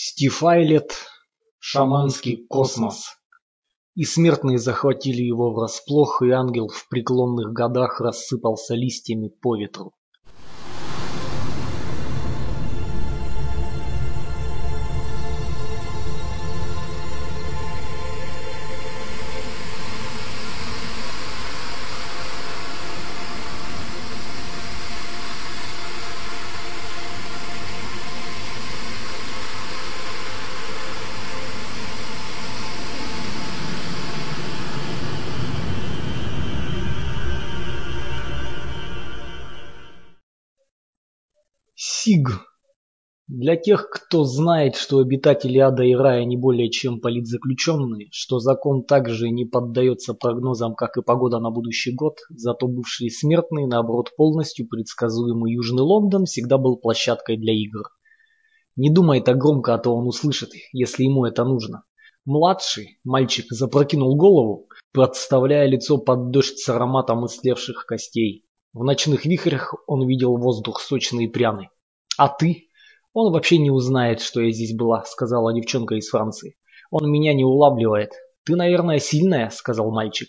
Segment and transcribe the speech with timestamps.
[0.00, 0.92] Стив Айлет,
[1.58, 3.16] шаманский космос.
[3.96, 9.96] И смертные захватили его врасплох, и ангел в преклонных годах рассыпался листьями по ветру.
[43.28, 48.84] Для тех, кто знает, что обитатели ада и рая не более чем политзаключенные, что закон
[48.84, 54.66] также не поддается прогнозам, как и погода на будущий год, зато бывшие смертные, наоборот, полностью
[54.66, 57.90] предсказуемый Южный Лондон всегда был площадкой для игр.
[58.76, 61.84] Не думай так громко, а то он услышит, если ему это нужно.
[62.24, 68.46] Младший, мальчик, запрокинул голову, подставляя лицо под дождь с ароматом истлевших костей.
[68.72, 71.68] В ночных вихрях он видел воздух сочный и пряный.
[72.16, 72.67] «А ты?»
[73.20, 76.54] «Он вообще не узнает, что я здесь была»,— сказала девчонка из Франции.
[76.92, 78.12] «Он меня не улавливает».
[78.44, 80.28] «Ты, наверное, сильная?»— сказал мальчик.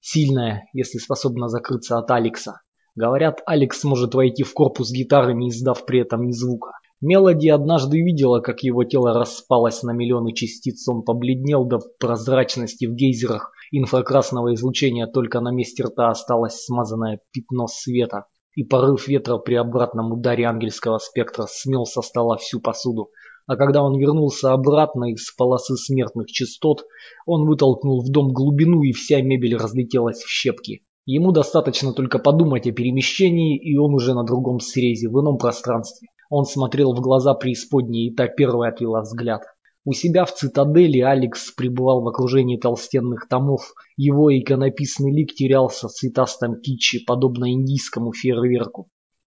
[0.00, 2.60] «Сильная, если способна закрыться от Алекса.
[2.96, 6.72] Говорят, Алекс может войти в корпус гитары, не издав при этом ни звука.
[7.00, 12.96] Мелоди однажды видела, как его тело распалось на миллионы частиц, он побледнел до прозрачности в
[12.96, 18.24] гейзерах инфракрасного излучения, только на месте рта осталось смазанное пятно света,
[18.58, 23.10] и порыв ветра при обратном ударе ангельского спектра смел со стола всю посуду.
[23.46, 26.84] А когда он вернулся обратно из полосы смертных частот,
[27.24, 30.82] он вытолкнул в дом глубину, и вся мебель разлетелась в щепки.
[31.06, 36.08] Ему достаточно только подумать о перемещении, и он уже на другом срезе, в ином пространстве.
[36.28, 39.42] Он смотрел в глаза преисподней, и та первая отвела взгляд.
[39.88, 43.72] У себя в цитадели Алекс пребывал в окружении толстенных томов.
[43.96, 48.90] Его иконописный лик терялся в цветастом китче, подобно индийскому фейерверку.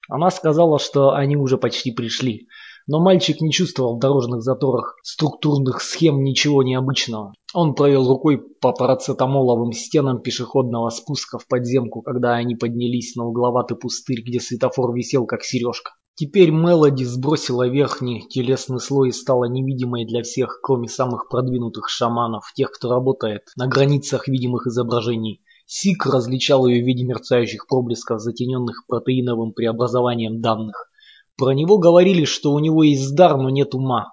[0.10, 2.48] Она сказала, что они уже почти пришли.
[2.88, 7.36] Но мальчик не чувствовал в дорожных заторах структурных схем ничего необычного.
[7.54, 13.78] Он провел рукой по парацетамоловым стенам пешеходного спуска в подземку, когда они поднялись на угловатый
[13.78, 15.92] пустырь, где светофор висел как сережка.
[16.20, 22.44] Теперь Мелоди сбросила верхний телесный слой и стала невидимой для всех, кроме самых продвинутых шаманов,
[22.56, 25.42] тех, кто работает на границах видимых изображений.
[25.66, 30.92] Сик различал ее в виде мерцающих проблесков, затененных протеиновым преобразованием данных.
[31.38, 34.08] Про него говорили, что у него есть дар, но нет ума.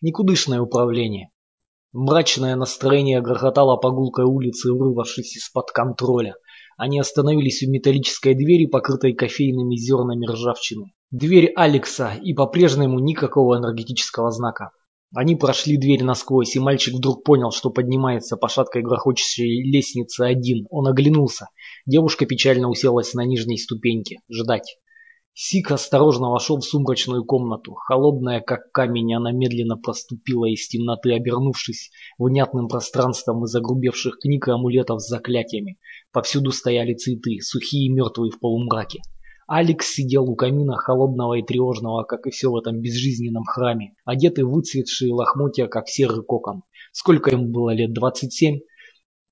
[0.00, 1.32] Никудышное управление.
[1.90, 6.36] Мрачное настроение грохотало по гулкой улице, вырвавшись из-под контроля.
[6.76, 10.92] Они остановились у металлической двери, покрытой кофейными зернами ржавчины.
[11.10, 14.72] Дверь Алекса и по-прежнему никакого энергетического знака.
[15.14, 20.66] Они прошли дверь насквозь, и мальчик вдруг понял, что поднимается по шаткой грохочущей лестнице один.
[20.68, 21.46] Он оглянулся.
[21.86, 24.18] Девушка печально уселась на нижней ступеньке.
[24.30, 24.76] Ждать.
[25.32, 27.72] Сик осторожно вошел в сумрачную комнату.
[27.72, 34.50] Холодная, как камень, она медленно проступила из темноты, обернувшись внятным пространством из загрубевших книг и
[34.50, 35.78] амулетов с заклятиями.
[36.12, 39.00] Повсюду стояли цветы, сухие и мертвые в полумраке.
[39.50, 44.44] Алекс сидел у камина, холодного и тревожного, как и все в этом безжизненном храме, одетый
[44.44, 46.64] в выцветшие лохмотья, как серый кокон.
[46.92, 47.94] Сколько ему было лет?
[47.94, 48.60] Двадцать семь?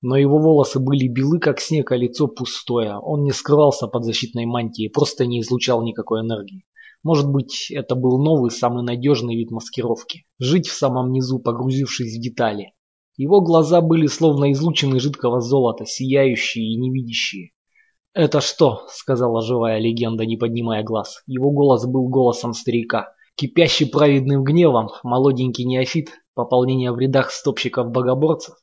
[0.00, 2.98] Но его волосы были белы, как снег, а лицо пустое.
[2.98, 6.64] Он не скрывался под защитной мантией, просто не излучал никакой энергии.
[7.02, 10.24] Может быть, это был новый, самый надежный вид маскировки.
[10.38, 12.72] Жить в самом низу, погрузившись в детали.
[13.18, 17.50] Его глаза были словно излучены жидкого золота, сияющие и невидящие.
[18.16, 21.22] «Это что?»— сказала живая легенда, не поднимая глаз.
[21.26, 23.12] Его голос был голосом старика.
[23.34, 28.54] Кипящий праведным гневом, молоденький неофит, пополнение в рядах стопщиков-богоборцев.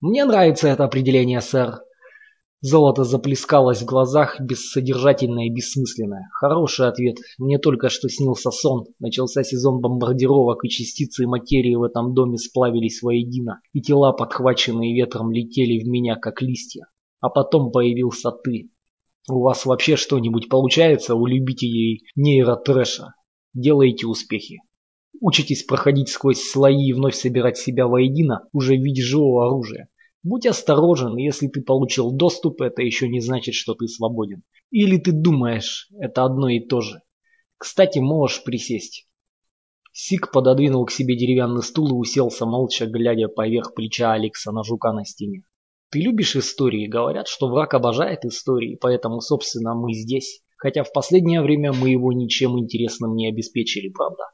[0.00, 1.78] «Мне нравится это определение, сэр».
[2.60, 6.28] Золото заплескалось в глазах, бессодержательное и бессмысленное.
[6.32, 7.18] Хороший ответ.
[7.38, 8.86] Мне только что снился сон.
[8.98, 15.30] Начался сезон бомбардировок, и частицы материи в этом доме сплавились воедино, и тела, подхваченные ветром,
[15.30, 16.88] летели в меня, как листья.
[17.20, 18.70] А потом появился ты.
[19.30, 23.14] У вас вообще что-нибудь получается у любителей нейротрэша?
[23.52, 24.60] Делаете успехи.
[25.20, 29.88] Учитесь проходить сквозь слои и вновь собирать себя воедино уже в виде живого оружия.
[30.22, 34.44] Будь осторожен, если ты получил доступ, это еще не значит, что ты свободен.
[34.70, 37.02] Или ты думаешь, это одно и то же.
[37.58, 39.08] Кстати, можешь присесть.
[39.92, 44.92] Сик пододвинул к себе деревянный стул и уселся молча, глядя поверх плеча Алекса на жука
[44.92, 45.42] на стене.
[45.90, 50.42] Ты любишь истории, говорят, что враг обожает истории, поэтому, собственно, мы здесь.
[50.58, 54.24] Хотя в последнее время мы его ничем интересным не обеспечили, правда.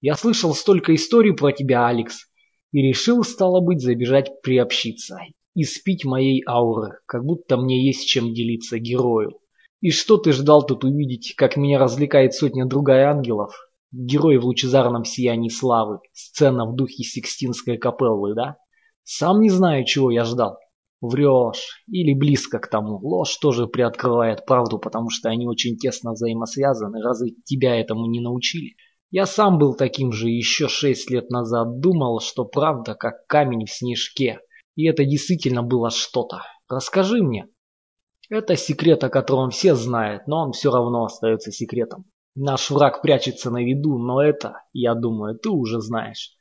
[0.00, 2.26] Я слышал столько историй про тебя, Алекс,
[2.72, 5.18] и решил, стало быть, забежать приобщиться
[5.54, 9.38] и спить моей ауры, как будто мне есть чем делиться герою.
[9.80, 13.54] И что ты ждал тут увидеть, как меня развлекает сотня другая ангелов?
[13.92, 18.56] Герой в лучезарном сиянии славы, сцена в духе Сикстинской капеллы, да?
[19.02, 20.58] Сам не знаю, чего я ждал.
[21.08, 21.82] Врешь.
[21.86, 22.98] Или близко к тому.
[23.02, 27.02] Ложь тоже приоткрывает правду, потому что они очень тесно взаимосвязаны.
[27.02, 28.76] Разве тебя этому не научили?
[29.10, 31.80] Я сам был таким же еще шесть лет назад.
[31.80, 34.40] Думал, что правда как камень в снежке.
[34.76, 36.42] И это действительно было что-то.
[36.68, 37.48] Расскажи мне.
[38.30, 42.06] Это секрет, о котором все знают, но он все равно остается секретом.
[42.34, 46.32] Наш враг прячется на виду, но это, я думаю, ты уже знаешь.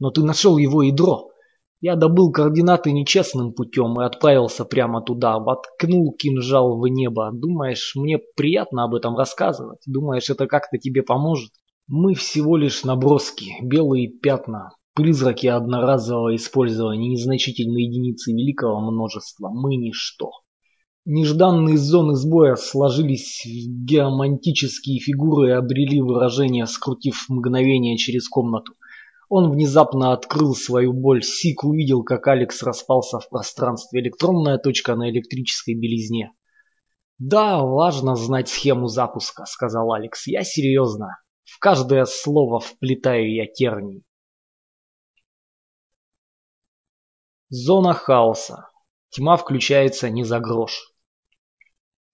[0.00, 1.30] Но ты нашел его ядро.
[1.80, 7.30] Я добыл координаты нечестным путем и отправился прямо туда, воткнул кинжал в небо.
[7.32, 9.78] Думаешь, мне приятно об этом рассказывать?
[9.86, 11.52] Думаешь, это как-то тебе поможет?
[11.86, 19.48] Мы всего лишь наброски, белые пятна, призраки одноразового использования, незначительные единицы великого множества.
[19.48, 20.32] Мы ничто.
[21.04, 28.72] Нежданные зоны сбоя сложились в геомантические фигуры и обрели выражение, скрутив мгновение через комнату.
[29.28, 31.22] Он внезапно открыл свою боль.
[31.22, 34.00] Сик увидел, как Алекс распался в пространстве.
[34.00, 36.32] Электронная точка на электрической белизне.
[37.18, 40.26] «Да, важно знать схему запуска»,— сказал Алекс.
[40.26, 41.20] «Я серьезно.
[41.44, 44.04] В каждое слово вплетаю я терний».
[47.50, 48.70] Зона хаоса.
[49.10, 50.92] Тьма включается не за грош.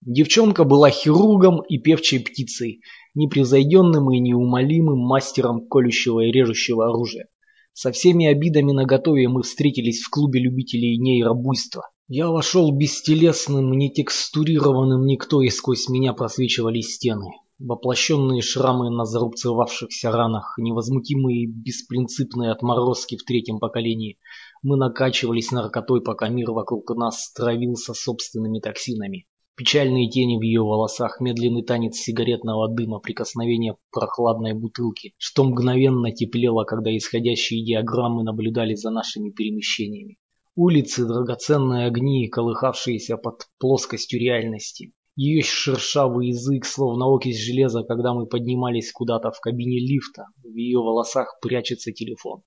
[0.01, 2.81] Девчонка была хирургом и певчей птицей,
[3.15, 7.27] непревзойденным и неумолимым мастером колющего и режущего оружия.
[7.73, 11.89] Со всеми обидами наготове мы встретились в клубе любителей нейробуйства.
[12.07, 17.31] Я вошел бестелесным, не текстурированным никто, и сквозь меня просвечивали стены.
[17.57, 24.19] Воплощенные шрамы на зарубцевавшихся ранах, невозмутимые беспринципные отморозки в третьем поколении.
[24.61, 29.25] Мы накачивались наркотой, пока мир вокруг нас травился собственными токсинами.
[29.57, 36.65] Печальные тени в ее волосах, медленный танец сигаретного дыма, прикосновение прохладной бутылки, что мгновенно теплело,
[36.65, 40.17] когда исходящие диаграммы наблюдали за нашими перемещениями.
[40.57, 44.91] Улицы, драгоценные огни, колыхавшиеся под плоскостью реальности.
[45.15, 50.79] Ее шершавый язык, словно окись железа, когда мы поднимались куда-то в кабине лифта, в ее
[50.79, 52.41] волосах прячется телефон.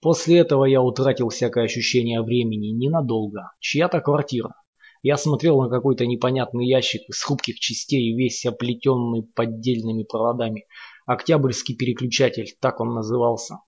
[0.00, 3.50] После этого я утратил всякое ощущение времени, ненадолго.
[3.58, 4.54] Чья-то квартира,
[5.06, 10.66] я смотрел на какой-то непонятный ящик из хрупких частей, весь оплетенный поддельными проводами.
[11.06, 13.60] Октябрьский переключатель, так он назывался.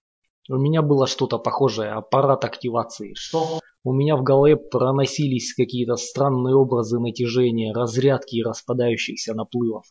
[0.51, 3.15] У меня было что-то похожее, аппарат активации.
[3.15, 3.61] Что?
[3.85, 9.85] У меня в голове проносились какие-то странные образы натяжения, разрядки и распадающихся наплывов.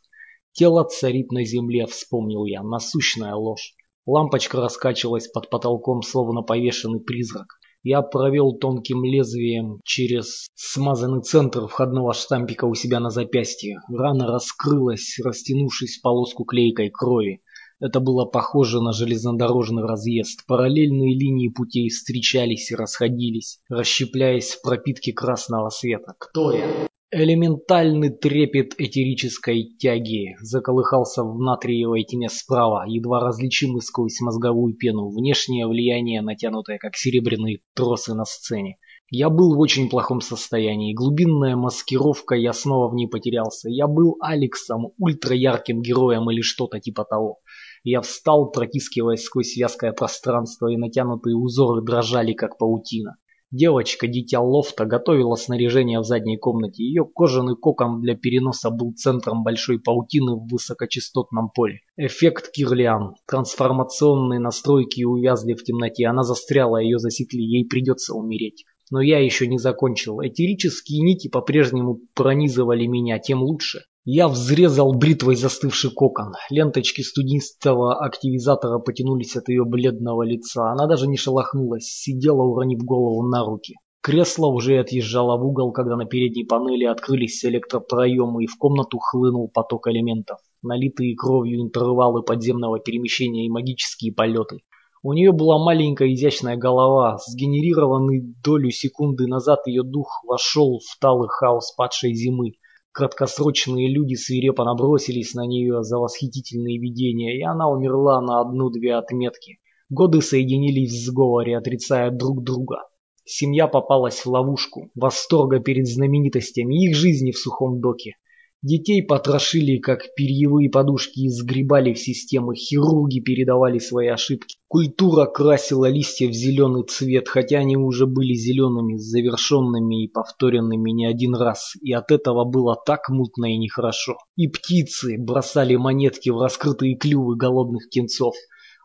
[0.52, 3.74] Тело царит на земле, вспомнил я, насущная ложь.
[4.06, 7.48] Лампочка раскачивалась под потолком, словно повешенный призрак.
[7.90, 13.80] Я провел тонким лезвием через смазанный центр входного штампика у себя на запястье.
[13.88, 17.42] Рана раскрылась, растянувшись в полоску клейкой крови.
[17.80, 20.46] Это было похоже на железнодорожный разъезд.
[20.48, 26.14] Параллельные линии путей встречались и расходились, расщепляясь в пропитке красного света.
[26.20, 26.68] Кто я?
[27.10, 35.68] Элементальный трепет этерической тяги заколыхался в натриевой тьме справа, едва различимый сквозь мозговую пену, внешнее
[35.68, 38.78] влияние, натянутое как серебряные тросы на сцене.
[39.10, 43.70] Я был в очень плохом состоянии, глубинная маскировка, я снова в ней потерялся.
[43.70, 47.40] Я был Алексом, ультраярким героем или что-то типа того.
[47.86, 53.16] Я встал, протискиваясь сквозь вязкое пространство, и натянутые узоры дрожали, как паутина.
[53.52, 56.84] Девочка, дитя лофта, готовила снаряжение в задней комнате.
[56.84, 61.80] Ее кожаный кокон для переноса был центром большой паутины в высокочастотном поле.
[61.96, 63.16] Эффект Кирлиан.
[63.26, 66.08] Трансформационные настройки увязли в темноте.
[66.08, 68.66] Она застряла, ее засекли, ей придется умереть.
[68.92, 70.20] Но я еще не закончил.
[70.22, 73.84] Этерические нити по-прежнему пронизывали меня, тем лучше.
[74.10, 76.32] Я взрезал бритвой застывший кокон.
[76.50, 80.72] Ленточки студийского активизатора потянулись от ее бледного лица.
[80.72, 83.74] Она даже не шелохнулась, сидела, уронив голову на руки.
[84.02, 89.52] Кресло уже отъезжало в угол, когда на передней панели открылись электропроемы, и в комнату хлынул
[89.54, 90.38] поток элементов.
[90.64, 94.60] Налитые кровью интервалы подземного перемещения и магические полеты.
[95.04, 97.18] У нее была маленькая изящная голова.
[97.28, 102.54] Сгенерированный долю секунды назад ее дух вошел в талый хаос падшей зимы.
[102.98, 109.60] Краткосрочные люди свирепо набросились на нее за восхитительные видения, и она умерла на одну-две отметки.
[109.92, 112.78] Годы соединились в сговоре, отрицая друг друга.
[113.24, 118.16] Семья попалась в ловушку, восторга перед знаменитостями, их жизни в сухом доке.
[118.64, 124.58] Детей потрошили, как перьевые подушки, и сгребали в системы, хирурги передавали свои ошибки.
[124.68, 131.06] Культура красила листья в зеленый цвет, хотя они уже были зелеными, завершенными и повторенными не
[131.06, 134.18] один раз, и от этого было так мутно и нехорошо.
[134.36, 138.34] И птицы бросали монетки в раскрытые клювы голодных птенцов.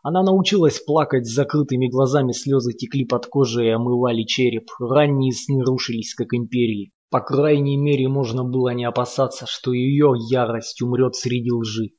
[0.03, 4.69] Она научилась плакать с закрытыми глазами, слезы текли под кожей и омывали череп.
[4.79, 6.91] Ранние сны рушились, как империи.
[7.13, 11.91] По крайней мере, можно было не опасаться, что ее ярость умрет среди лжи.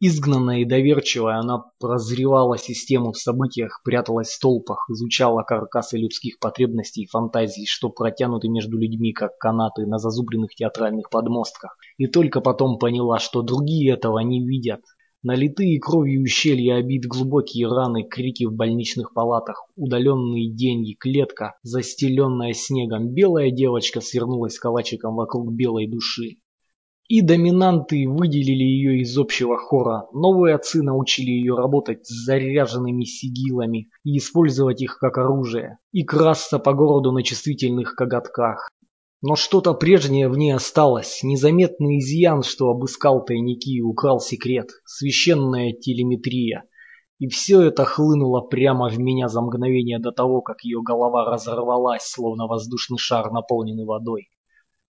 [0.00, 7.02] Изгнанная и доверчивая, она прозревала систему в событиях, пряталась в толпах, изучала каркасы людских потребностей
[7.02, 12.80] и фантазий, что протянуты между людьми, как канаты на зазубренных театральных подмостках, и только потом
[12.80, 14.80] поняла, что другие этого не видят,
[15.24, 23.08] Налитые кровью ущелья обид глубокие раны, крики в больничных палатах, удаленные деньги, клетка, застеленная снегом,
[23.08, 26.36] белая девочка свернулась калачиком вокруг белой души.
[27.08, 30.06] И доминанты выделили ее из общего хора.
[30.12, 36.60] Новые отцы научили ее работать с заряженными сигилами и использовать их как оружие, и красться
[36.60, 38.68] по городу на чувствительных коготках.
[39.20, 45.72] Но что-то прежнее в ней осталось, незаметный изъян, что обыскал тайники и украл секрет, священная
[45.72, 46.64] телеметрия.
[47.18, 52.04] И все это хлынуло прямо в меня за мгновение до того, как ее голова разорвалась,
[52.04, 54.28] словно воздушный шар, наполненный водой.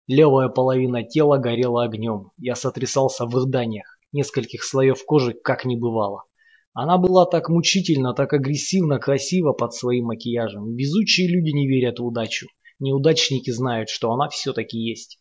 [0.06, 2.30] Левая половина тела горела огнем.
[2.38, 6.24] Я сотрясался в рыданиях, нескольких слоев кожи как не бывало.
[6.72, 10.74] Она была так мучительно, так агрессивно красива под своим макияжем.
[10.74, 12.46] Везучие люди не верят в удачу.
[12.78, 15.20] Неудачники знают, что она все-таки есть.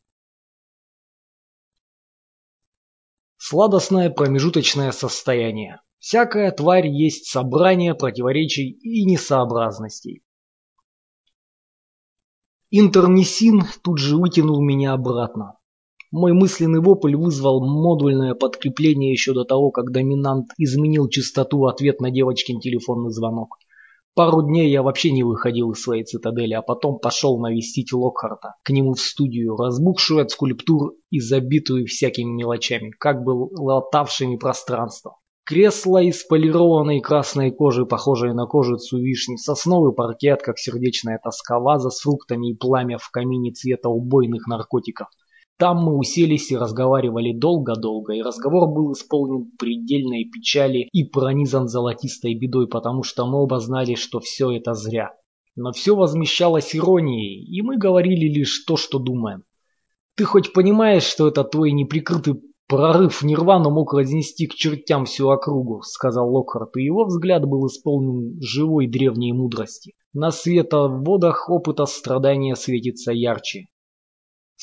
[3.38, 5.82] Сладостное промежуточное состояние.
[6.00, 10.24] Всякая тварь есть собрание противоречий и несообразностей.
[12.72, 15.58] Интернесин тут же вытянул меня обратно.
[16.12, 22.12] Мой мысленный вопль вызвал модульное подкрепление еще до того, как доминант изменил частоту ответ на
[22.12, 23.58] девочкин телефонный звонок.
[24.16, 28.70] Пару дней я вообще не выходил из своей цитадели, а потом пошел навестить Локхарта, к
[28.70, 35.18] нему в студию, разбухшую от скульптур и забитую всякими мелочами, как бы латавшими пространство.
[35.46, 41.90] Кресло из полированной красной кожи, похожее на кожицу вишни, сосновый паркет, как сердечная тоска, ваза
[41.90, 45.08] с фруктами и пламя в камине цвета убойных наркотиков–
[45.58, 52.34] там мы уселись и разговаривали долго-долго, и разговор был исполнен предельной печали и пронизан золотистой
[52.34, 55.12] бедой, потому что мы оба знали, что все это зря.
[55.56, 59.44] Но все возмещалось иронией, и мы говорили лишь то, что думаем.
[60.16, 65.30] Ты хоть понимаешь, что это твой неприкрытый прорыв в нирвану мог разнести к чертям всю
[65.30, 69.94] округу, сказал Локхарт, и его взгляд был исполнен живой древней мудрости.
[70.14, 73.68] На световодах опыта страдания светится ярче.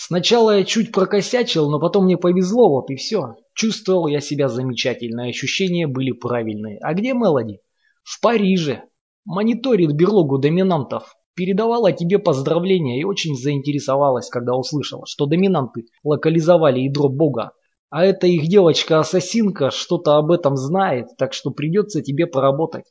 [0.02, 3.34] Сначала я чуть прокосячил, но потом мне повезло, вот и все.
[3.54, 6.78] Чувствовал я себя замечательно, ощущения были правильные.
[6.80, 7.60] А где Мелоди?
[8.02, 8.84] В Париже.
[9.26, 11.14] Мониторит берлогу доминантов.
[11.34, 17.52] Передавала тебе поздравления и очень заинтересовалась, когда услышала, что доминанты локализовали ядро бога.
[17.90, 22.86] А эта их девочка-ассасинка что-то об этом знает, так что придется тебе поработать.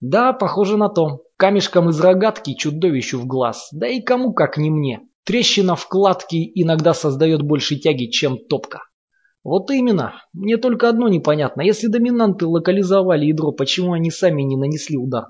[0.00, 1.22] Да, похоже на то.
[1.36, 3.68] Камешком из рогатки чудовищу в глаз.
[3.72, 5.00] Да и кому как не мне.
[5.24, 8.80] Трещина вкладки иногда создает больше тяги, чем топка.
[9.44, 10.14] Вот именно.
[10.32, 11.62] Мне только одно непонятно.
[11.62, 15.26] Если доминанты локализовали ядро, почему они сами не нанесли удар?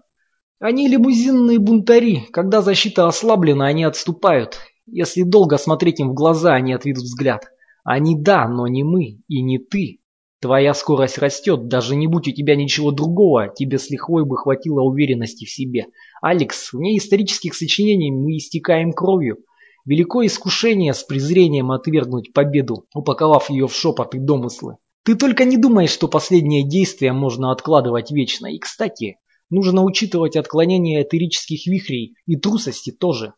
[0.60, 2.26] Они лимузинные бунтари.
[2.30, 4.58] Когда защита ослаблена, они отступают.
[4.86, 7.44] Если долго смотреть им в глаза, они отведут взгляд.
[7.84, 9.98] Они да, но не мы и не ты.
[10.40, 14.80] Твоя скорость растет, даже не будь у тебя ничего другого, тебе с лихвой бы хватило
[14.80, 15.86] уверенности в себе.
[16.20, 19.38] Алекс, вне исторических сочинений мы истекаем кровью.
[19.84, 24.76] Великое искушение с презрением отвергнуть победу, упаковав ее в шепот и домыслы.
[25.04, 28.46] Ты только не думай, что последнее действие можно откладывать вечно.
[28.46, 29.16] И, кстати,
[29.50, 33.34] нужно учитывать отклонение этерических вихрей и трусости тоже.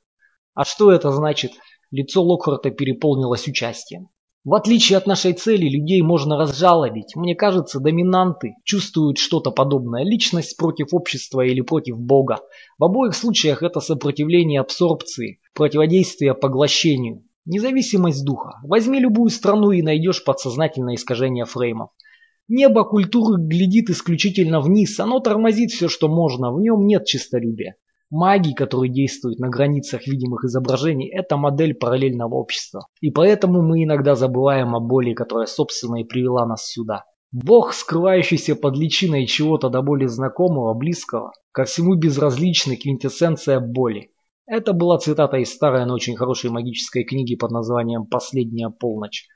[0.53, 1.53] А что это значит?
[1.91, 4.09] Лицо Локхарта переполнилось участием.
[4.45, 7.17] В отличие от нашей цели, людей можно разжалобить.
[7.17, 10.05] Мне кажется, доминанты чувствуют что-то подобное.
[10.05, 12.41] Личность против общества или против Бога.
[12.77, 17.25] В обоих случаях это сопротивление абсорбции, противодействие поглощению.
[17.47, 18.59] Независимость духа.
[18.63, 21.91] Возьми любую страну и найдешь подсознательное искажение фреймов.
[22.49, 27.77] Небо культуры глядит исключительно вниз, оно тормозит все, что можно, в нем нет чистолюбия.
[28.11, 32.87] Маги, которые действуют на границах видимых изображений, это модель параллельного общества.
[33.01, 37.05] И поэтому мы иногда забываем о боли, которая собственно и привела нас сюда.
[37.33, 44.13] Бог, скрывающийся под личиной чего-то до боли знакомого, близкого, ко всему безразличный, квинтэссенция боли.
[44.47, 49.27] Это была цитата из старой, но очень хорошей магической книги под названием «Последняя полночь».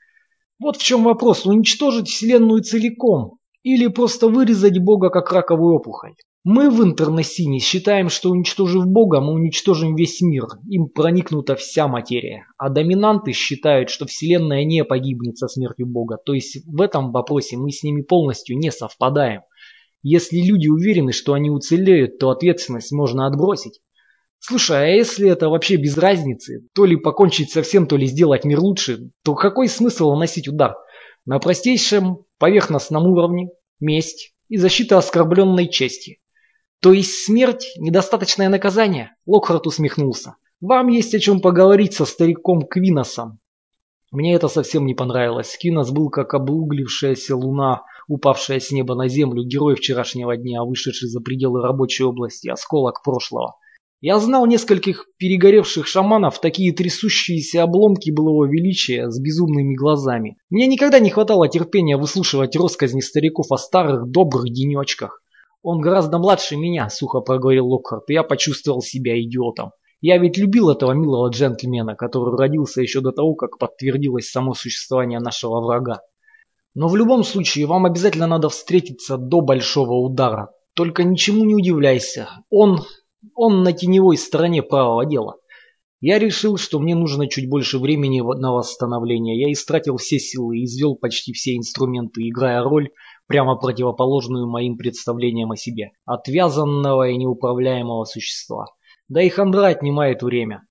[0.59, 6.13] Вот в чем вопрос, уничтожить Вселенную целиком или просто вырезать Бога как раковую опухоль.
[6.43, 12.45] Мы в Интернессине считаем, что уничтожив Бога, мы уничтожим весь мир, им проникнута вся материя.
[12.57, 17.57] А доминанты считают, что Вселенная не погибнет со смертью Бога, то есть в этом вопросе
[17.57, 19.41] мы с ними полностью не совпадаем.
[20.01, 23.81] Если люди уверены, что они уцелеют, то ответственность можно отбросить.
[24.39, 28.45] Слушай, а если это вообще без разницы, то ли покончить со всем, то ли сделать
[28.45, 30.75] мир лучше, то какой смысл наносить удар?
[31.25, 36.21] На простейшем поверхностном уровне месть и защита оскорбленной чести.
[36.81, 39.15] То есть смерть– недостаточное наказание?
[39.25, 40.35] Локхарт усмехнулся.
[40.61, 43.39] Вам есть о чем поговорить со стариком Квиносом.
[44.11, 45.57] Мне это совсем не понравилось.
[45.59, 51.19] Квинос был как обуглившаяся луна, упавшая с неба на землю, герой вчерашнего дня, вышедший за
[51.19, 53.55] пределы рабочей области, осколок прошлого.
[54.01, 60.37] Я знал нескольких перегоревших шаманов, такие трясущиеся обломки былого величия с безумными глазами.
[60.49, 65.21] Мне никогда не хватало терпения выслушивать россказни стариков о старых добрых денечках.
[65.63, 69.71] «Он гораздо младше меня»,— сухо проговорил Локхарт, и я почувствовал себя идиотом.
[69.99, 75.19] Я ведь любил этого милого джентльмена, который родился еще до того, как подтвердилось само существование
[75.19, 75.99] нашего врага.
[76.73, 80.51] Но в любом случае, вам обязательно надо встретиться до большого удара.
[80.73, 82.29] Только ничему не удивляйся.
[82.49, 82.79] Он
[83.35, 85.35] он на теневой стороне правого дела.
[86.01, 89.39] Я решил, что мне нужно чуть больше времени на восстановление.
[89.39, 92.91] Я истратил все силы и извел почти все инструменты, играя роль,
[93.27, 95.91] прямо противоположную моим представлениям о себе.
[96.05, 98.67] Отвязанного и неуправляемого существа.
[99.09, 100.63] Да и хандра отнимает время.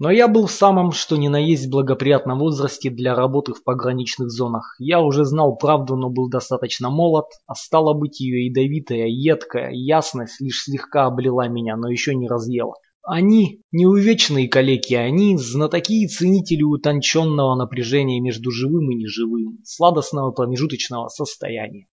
[0.00, 4.28] Но я был в самом что ни на есть благоприятном возрасте для работы в пограничных
[4.28, 4.74] зонах.
[4.80, 10.40] Я уже знал правду, но был достаточно молод, а стало быть ее ядовитая, едкая ясность
[10.40, 12.74] лишь слегка облила меня, но еще не разъела.
[13.06, 20.32] Они не увечные калеки, они знатоки и ценители утонченного напряжения между живым и неживым, сладостного
[20.32, 21.86] промежуточного состояния.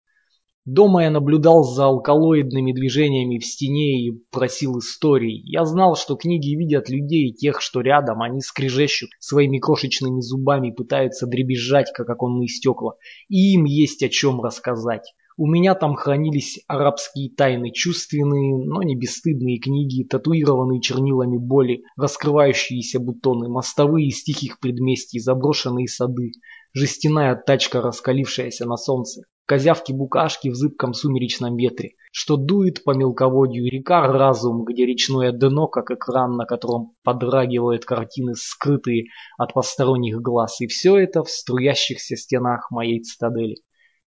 [0.71, 5.41] Дома я наблюдал за алкалоидными движениями в стене и просил историй.
[5.43, 11.25] Я знал, что книги видят людей, тех, что рядом, они скрежещут своими крошечными зубами, пытаются
[11.25, 12.93] дребезжать, как оконные стекла,
[13.29, 15.11] и им есть о чем рассказать.
[15.37, 22.99] У меня там хранились арабские тайны, чувственные, но не бесстыдные книги, татуированные чернилами боли, раскрывающиеся
[22.99, 26.33] бутоны, мостовые из тихих предместий, заброшенные сады,
[26.73, 34.05] жестяная тачка, раскалившаяся на солнце козявки-букашки в зыбком сумеречном ветре, что дует по мелководью река
[34.05, 39.05] Разум, где речное дно, как экран, на котором подрагивают картины, скрытые
[39.39, 43.55] от посторонних глаз, и все это в струящихся стенах моей цитадели.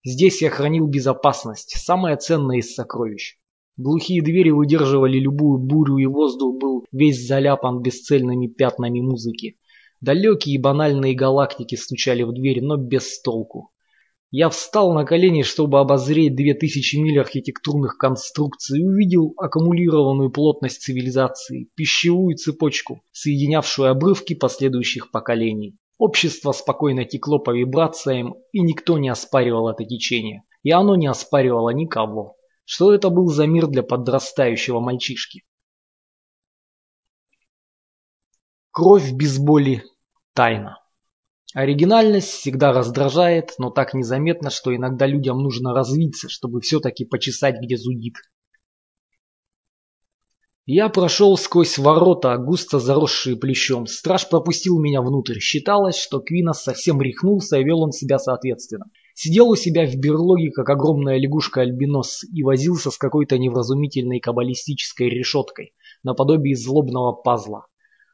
[0.03, 3.37] Здесь я хранил безопасность, самое ценное из сокровищ.
[3.77, 9.57] Глухие двери выдерживали любую бурю, и воздух был весь заляпан бесцельными пятнами музыки.
[10.01, 13.71] Далекие и банальные галактики стучали в дверь, но без толку.
[14.31, 20.83] Я встал на колени, чтобы обозреть две тысячи миль архитектурных конструкций и увидел аккумулированную плотность
[20.83, 25.77] цивилизации, пищевую цепочку, соединявшую обрывки последующих поколений.
[25.97, 30.43] Общество спокойно текло по вибрациям, и никто не оспаривал это течение.
[30.61, 32.35] И оно не оспаривало никого.
[32.65, 35.43] Что это был за мир для подрастающего мальчишки?
[38.69, 39.83] Кровь без боли–
[40.33, 40.78] тайна.
[41.55, 47.75] Оригинальность всегда раздражает, но так незаметно, что иногда людям нужно развиться, чтобы все-таки почесать, где
[47.75, 48.15] зудит.
[50.67, 53.87] Я прошел сквозь ворота, густо заросшие плещом.
[53.87, 55.39] Страж пропустил меня внутрь.
[55.39, 58.85] Считалось, что Квинос совсем рехнулся и вел он себя соответственно.
[59.15, 65.73] Сидел у себя в берлоге, как огромная лягушка-альбинос, и возился с какой-то невразумительной каббалистической решеткой,
[66.03, 67.65] наподобие злобного пазла.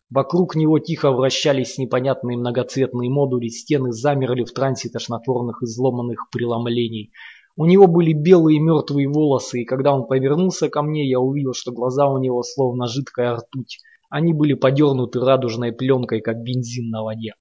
[0.09, 7.11] Вокруг него тихо вращались непонятные многоцветные модули, стены замерли в трансе тошнотворных изломанных преломлений.
[7.57, 11.71] У него были белые мертвые волосы, и когда он повернулся ко мне, я увидел, что
[11.71, 13.79] глаза у него словно жидкая ртуть.
[14.09, 17.33] Они были подернуты радужной пленкой, как бензин на воде.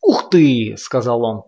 [0.00, 1.42] «Ух ты!»— сказал он.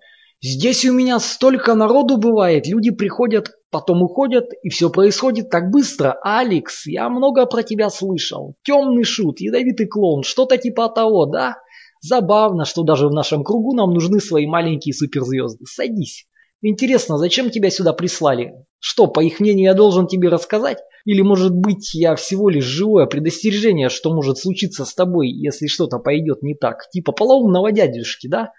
[0.47, 6.17] Здесь у меня столько народу бывает, люди приходят, потом уходят, и все происходит так быстро.
[6.23, 8.55] Алекс, я много про тебя слышал.
[8.63, 11.57] Темный шут, ядовитый клоун, что-то типа того, да?
[12.01, 15.65] Забавно, что даже в нашем кругу нам нужны свои маленькие суперзвезды.
[15.67, 16.29] Садись.
[16.63, 18.53] Интересно, зачем тебя сюда прислали?
[18.79, 20.79] Что, по их мнению, я должен тебе рассказать?
[21.05, 25.99] Или, может быть, я всего лишь живое предостережение, что может случиться с тобой, если что-то
[25.99, 26.89] пойдет не так?
[26.93, 28.53] Типа полоумного дядюшки, да?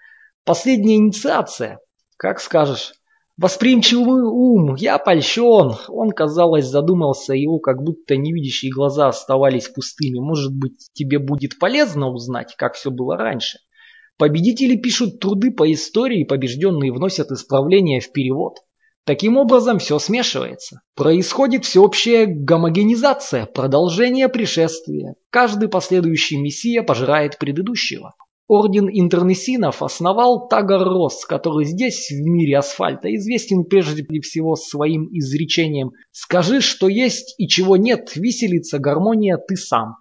[0.44, 1.78] Последняя инициация.
[2.18, 2.92] Как скажешь.
[3.38, 5.76] Восприимчивый ум, я польщен.
[5.88, 10.18] Он, казалось, задумался, его как будто невидящие глаза оставались пустыми.
[10.18, 13.58] Может быть, тебе будет полезно узнать, как все было раньше?
[14.16, 18.60] Победители пишут труды по истории, побежденные вносят исправления в перевод.
[19.04, 20.80] Таким образом, все смешивается.
[20.94, 25.14] Происходит всеобщая гомогенизация, продолжение пришествия.
[25.28, 28.14] Каждый последующий мессия пожирает предыдущего.
[28.48, 35.90] Орден интернесинов основал Тагар Росс, который здесь, в мире асфальта, известен прежде всего своим изречением
[36.12, 39.96] «Скажи, что есть и чего нет, виселица, гармония, ты сам».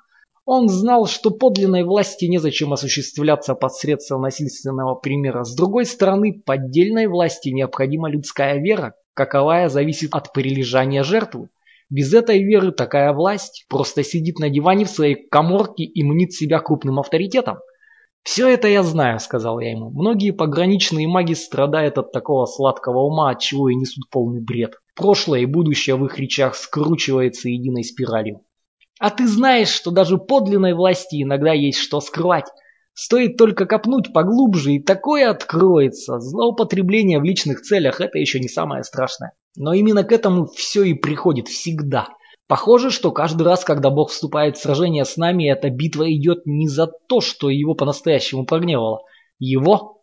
[0.45, 5.43] Он знал, что подлинной власти незачем осуществляться посредством насильственного примера.
[5.43, 11.49] С другой стороны, поддельной власти необходима людская вера, каковая зависит от прилежания жертвы.
[11.89, 16.59] Без этой веры такая власть просто сидит на диване в своей коморке и мнит себя
[16.59, 17.57] крупным авторитетом.
[18.25, 19.91] «Все это я знаю»,— сказал я ему.
[19.91, 24.73] «Многие пограничные маги страдают от такого сладкого ума, от чего и несут полный бред.
[24.95, 28.41] Прошлое и будущее в их речах скручивается единой спиралью.
[28.99, 32.47] А ты знаешь, что даже подлинной власти иногда есть что скрывать.
[32.95, 36.19] Стоит только копнуть поглубже, и такое откроется.
[36.19, 39.33] Злоупотребление в личных целях– это еще не самое страшное.
[39.55, 42.07] Но именно к этому все и приходит всегда.
[42.47, 46.67] Похоже, что каждый раз, когда Бог вступает в сражение с нами, эта битва идет не
[46.67, 49.01] за то, что его по-настоящему прогневало.
[49.39, 49.95] Его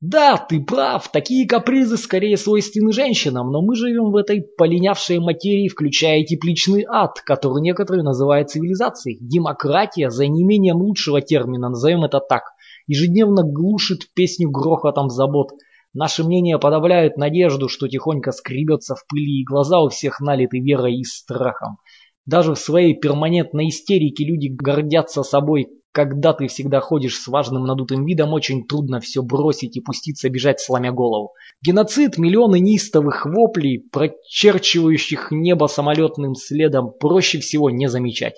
[0.00, 5.66] да, ты прав, такие капризы скорее свойственны женщинам, но мы живем в этой полинявшей материи,
[5.66, 9.18] включая тепличный ад, который некоторые называют цивилизацией.
[9.20, 12.44] Демократия, за неимением лучшего термина, назовем это так,
[12.86, 15.50] ежедневно глушит песню грохотом забот.
[15.94, 20.96] Наши мнения подавляют надежду, что тихонько скребется в пыли, и глаза у всех налиты верой
[20.96, 21.78] и страхом.
[22.26, 28.04] Даже в своей перманентной истерике люди гордятся собой, когда ты всегда ходишь с важным надутым
[28.04, 31.32] видом, очень трудно все бросить и пуститься бежать, сломя голову.
[31.62, 38.34] Геноцид, миллионы неистовых воплей, прочерчивающих небо самолетным следом, проще всего не замечать.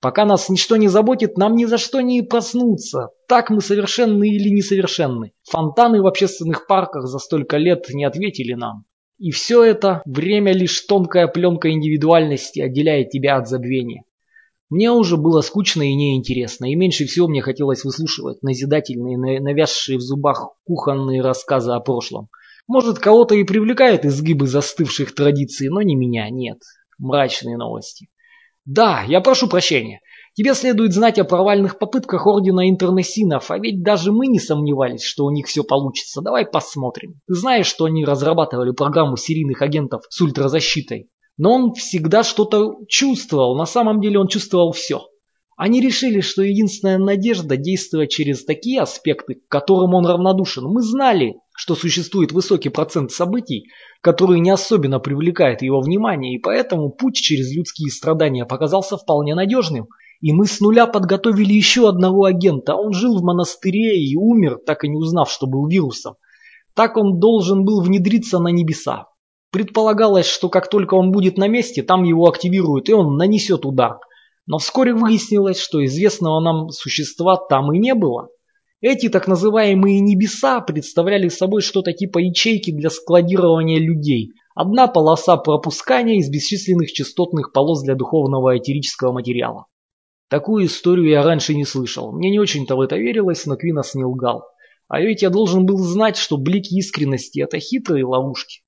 [0.00, 3.08] Пока нас ничто не заботит, нам ни за что не проснуться.
[3.26, 5.32] Так мы совершенны или несовершенны.
[5.50, 8.84] Фонтаны в общественных парках за столько лет не ответили нам.
[9.18, 14.04] И все это время лишь тонкая пленка индивидуальности отделяет тебя от забвения.
[14.70, 20.00] Мне уже было скучно и неинтересно, и меньше всего мне хотелось выслушивать назидательные, навязшие в
[20.00, 22.28] зубах кухонные рассказы о прошлом.
[22.66, 26.58] Может, кого-то и привлекают изгибы застывших традиций, но не меня, нет.
[26.98, 28.08] Мрачные новости.
[28.64, 30.00] Да, я прошу прощения.
[30.34, 35.26] Тебе следует знать о провальных попытках Ордена Интернесинов, а ведь даже мы не сомневались, что
[35.26, 36.22] у них все получится.
[36.22, 37.20] Давай посмотрим.
[37.28, 41.08] Ты знаешь, что они разрабатывали программу серийных агентов с ультразащитой?
[41.36, 45.02] Но он всегда что-то чувствовал, на самом деле он чувствовал все.
[45.56, 50.64] Они решили, что единственная надежда действовать через такие аспекты, к которым он равнодушен.
[50.64, 53.68] Мы знали, что существует высокий процент событий,
[54.00, 59.86] которые не особенно привлекают его внимание, и поэтому путь через людские страдания показался вполне надежным.
[60.20, 62.74] И мы с нуля подготовили еще одного агента.
[62.74, 66.16] Он жил в монастыре и умер, так и не узнав, что был вирусом.
[66.74, 69.06] Так он должен был внедриться на небеса.
[69.52, 73.98] Предполагалось, что как только он будет на месте, там его активируют, и он нанесет удар.
[74.46, 78.28] Но вскоре выяснилось, что известного нам существа там и не было.
[78.86, 84.32] Эти так называемые небеса представляли собой что-то типа ячейки для складирования людей.
[84.54, 89.68] Одна полоса пропускания из бесчисленных частотных полос для духовного этерического материала.
[90.28, 92.12] Такую историю я раньше не слышал.
[92.12, 94.42] Мне не очень-то в это верилось, но Квинос не лгал.
[94.88, 98.63] А ведь я должен был знать, что блики искренности– это хитрые ловушки.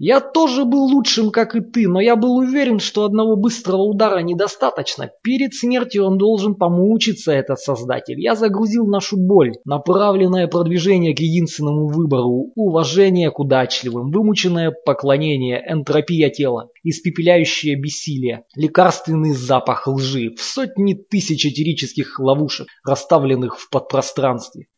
[0.00, 4.20] Я тоже был лучшим, как и ты, но я был уверен, что одного быстрого удара
[4.20, 5.10] недостаточно.
[5.24, 8.20] Перед смертью он должен помучиться, этот создатель.
[8.20, 16.30] Я загрузил нашу боль, направленное продвижение к единственному выбору, уважение к удачливым, вымученное поклонение, энтропия
[16.30, 24.68] тела, испепеляющее бессилие, лекарственный запах лжи, в сотни тысяч этерических ловушек, расставленных в подпространстве.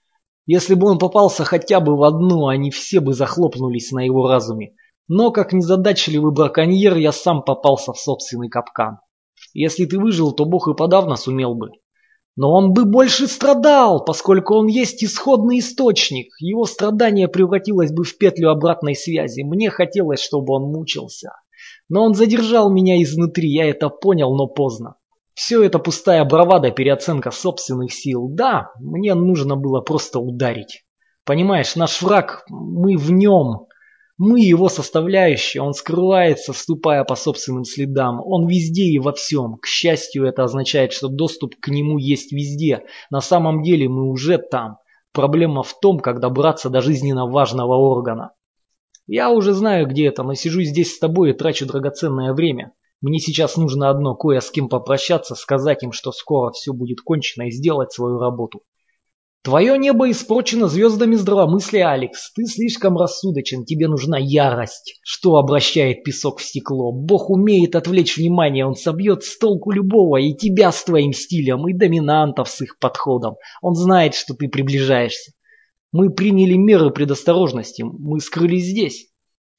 [0.46, 4.72] Если бы он попался хотя бы в одну, они все бы захлопнулись на его разуме.
[5.12, 9.00] Но, как незадачливый браконьер, я сам попался в собственный капкан.
[9.52, 11.70] Если ты выжил, то Бог и подавно сумел бы.
[12.36, 16.28] Но он бы больше страдал, поскольку он есть исходный источник.
[16.38, 19.42] Его страдание превратилось бы в петлю обратной связи.
[19.42, 21.32] Мне хотелось, чтобы он мучился.
[21.88, 24.94] Но он задержал меня изнутри, я это понял, но поздно.
[25.34, 28.28] Все это пустая бравада, переоценка собственных сил.
[28.28, 30.84] Да, мне нужно было просто ударить.
[31.24, 33.66] Понимаешь, наш враг, мы в нем.
[34.22, 38.20] Мы его составляющие, он скрывается, вступая по собственным следам.
[38.22, 39.56] Он везде и во всем.
[39.56, 42.84] К счастью, это означает, что доступ к нему есть везде.
[43.10, 44.76] На самом деле мы уже там.
[45.12, 48.32] Проблема в том, как добраться до жизненно важного органа.
[49.06, 52.74] Я уже знаю, где это, но сижу здесь с тобой и трачу драгоценное время.
[53.00, 57.44] Мне сейчас нужно одно, кое с кем попрощаться, сказать им, что скоро все будет кончено
[57.44, 58.60] и сделать свою работу.
[59.42, 62.30] Твое небо испорчено звездами здравомыслия, Алекс.
[62.34, 65.00] Ты слишком рассудочен, тебе нужна ярость.
[65.02, 66.92] Что обращает песок в стекло?
[66.92, 71.72] Бог умеет отвлечь внимание, он собьет с толку любого, и тебя с твоим стилем, и
[71.72, 73.36] доминантов с их подходом.
[73.62, 75.32] Он знает, что ты приближаешься.
[75.90, 79.09] Мы приняли меры предосторожности, мы скрылись здесь.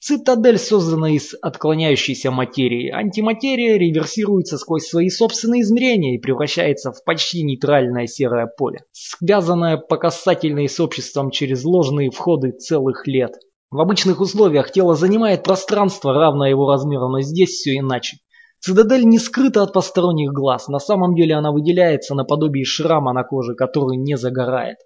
[0.04, 2.90] Цитадель создана из отклоняющейся материи.
[2.90, 9.98] Антиматерия реверсируется сквозь свои собственные измерения и превращается в почти нейтральное серое поле, связанное по
[9.98, 13.36] касательной с обществом через ложные входы целых лет.
[13.70, 18.18] В обычных условиях тело занимает пространство, равное его размеру, но здесь все иначе.
[18.60, 23.54] Цитадель не скрыта от посторонних глаз, на самом деле она выделяется наподобие шрама на коже,
[23.54, 24.78] который не загорает.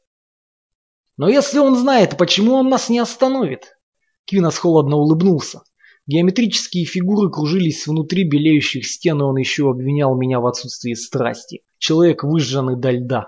[1.15, 3.74] Но если он знает, почему он нас не остановит?
[4.27, 5.61] Квинос холодно улыбнулся.
[6.07, 11.63] Геометрические фигуры кружились внутри белеющих стен, и он еще обвинял меня в отсутствии страсти.
[11.79, 13.27] Человек выжженный до льда.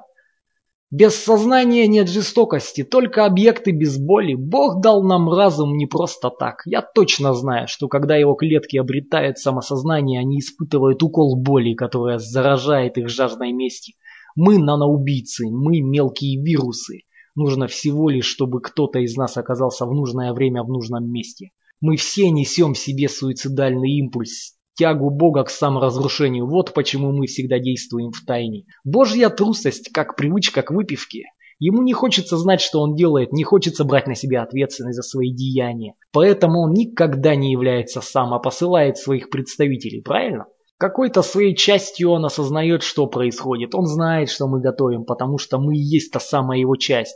[0.90, 4.36] Без сознания нет жестокости, только объекты без боли.
[4.36, 6.62] Бог дал нам разум не просто так.
[6.66, 12.98] Я точно знаю, что когда его клетки обретают самосознание, они испытывают укол боли, которая заражает
[12.98, 13.96] их жаждой мести.
[14.36, 17.02] Мы наноубийцы, мы мелкие вирусы.
[17.38, 21.52] Нужно всего лишь, чтобы кто-то из нас оказался в нужное время в нужном месте.
[21.80, 26.48] Мы все несем в себе суицидальный импульс, тягу Бога к саморазрушению.
[26.48, 28.66] Вот почему мы всегда действуем в тайне.
[28.84, 31.26] Божья трусость, как привычка к выпивке.
[31.60, 35.32] Ему не хочется знать, что он делает, не хочется брать на себя ответственность за свои
[35.32, 35.94] деяния.
[36.12, 40.48] Поэтому он никогда не является сам, а посылает своих представителей, правильно?
[40.80, 43.76] Какой-то своей частью он осознает, что происходит.
[43.76, 47.16] Он знает, что мы готовим, потому что мы и есть та самая его часть.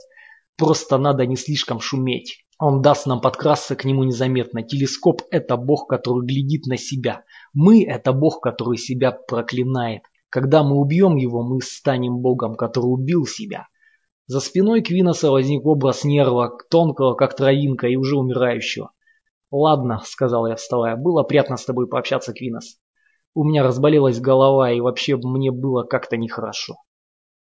[0.62, 2.45] Просто надо не слишком шуметь.
[2.60, 4.62] Он даст нам подкрасться к нему незаметно.
[4.62, 7.24] Телескоп– это бог, который глядит на себя.
[7.52, 10.04] Мы– это бог, который себя проклинает.
[10.30, 13.69] Когда мы убьем его, мы станем богом, который убил себя.
[14.28, 18.91] За спиной Квиноса возник образ нерва, тонкого, как травинка, и уже умирающего.
[19.50, 22.78] «Ладно»,— сказал я, вставая,— «было приятно с тобой пообщаться, Квинос.
[23.34, 26.76] У меня разболелась голова, и вообще мне было как-то нехорошо».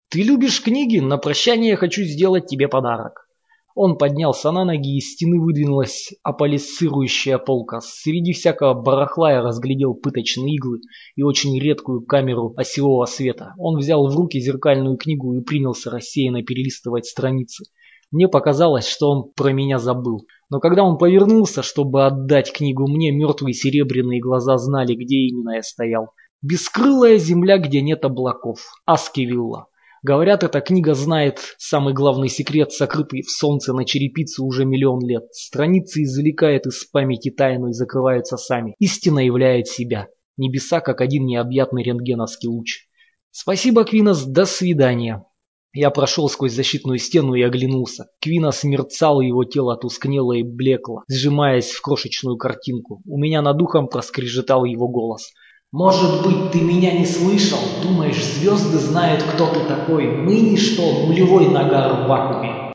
[0.08, 0.98] «Ты любишь книги?
[0.98, 3.28] На прощание я хочу сделать тебе подарок».
[3.74, 7.80] Он поднялся на ноги, и из стены выдвинулась аполисцирующая полка.
[7.82, 10.80] Среди всякого барахла я разглядел пыточные иглы
[11.16, 13.52] и очень редкую камеру осевого света.
[13.58, 17.64] Он взял в руки зеркальную книгу и принялся рассеянно перелистывать страницы.
[18.12, 20.24] Мне показалось, что он про меня забыл.
[20.50, 25.62] Но когда он повернулся, чтобы отдать книгу мне, мертвые серебряные глаза знали, где именно я
[25.62, 26.12] стоял.
[26.42, 28.60] Бескрылая земля, где нет облаков.
[28.84, 29.66] Аскевилла.
[30.08, 35.24] Говорят, эта книга знает самый главный секрет, сокрытый в солнце на черепице уже миллион лет.
[35.32, 38.76] Страницы извлекает из памяти тайну и закрываются сами.
[38.78, 40.06] Истина являет себя.
[40.36, 42.86] Небеса, как один необъятный рентгеновский луч.
[43.32, 45.24] Спасибо, Квинос, до свидания.
[45.72, 48.06] Я прошел сквозь защитную стену и оглянулся.
[48.20, 53.02] Квинос мерцал, его тело тускнело и блекло, сжимаясь в крошечную картинку.
[53.06, 55.32] У меня над ухом проскрежетал его голос.
[55.78, 57.58] Может быть, ты меня не слышал?
[57.82, 60.06] Думаешь, звезды знают, кто ты такой?
[60.06, 62.72] Мы ничто, нулевой нагар в вакууме.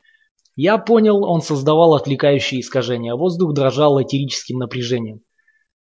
[0.54, 3.16] Я понял, он создавал отвлекающие искажения.
[3.16, 5.22] Воздух дрожал этерическим напряжением.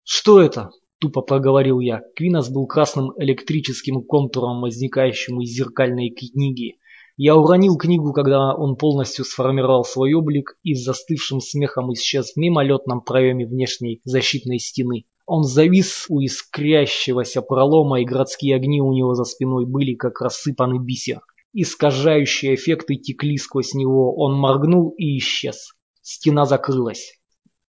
[0.04, 2.02] «Что это?»– тупо проговорил я.
[2.16, 6.80] Квинос был красным электрическим контуром, возникающим из зеркальной книги.
[7.18, 12.38] Я уронил книгу, когда он полностью сформировал свой облик и с застывшим смехом исчез в
[12.38, 15.06] мимолетном проеме внешней защитной стены.
[15.26, 20.80] Он завис у искрящегося пролома, и городские огни у него за спиной были как рассыпанный
[20.80, 21.22] бисер.
[21.54, 25.74] Искажающие эффекты текли сквозь него, он моргнул и исчез.
[26.02, 27.14] Стена закрылась.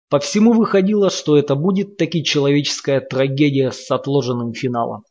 [0.08, 5.04] По всему выходило, что это будет таки человеческая трагедия с отложенным финалом.